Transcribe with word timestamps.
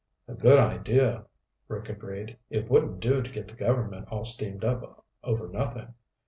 "A 0.27 0.33
good 0.33 0.57
idea," 0.57 1.27
Rick 1.67 1.87
agreed. 1.87 2.35
"It 2.49 2.67
wouldn't 2.71 2.99
do 3.01 3.21
to 3.21 3.31
get 3.31 3.47
the 3.47 3.53
government 3.53 4.07
all 4.09 4.25
steamed 4.25 4.63
up 4.65 5.05
over 5.23 5.47
nothing. 5.47 5.93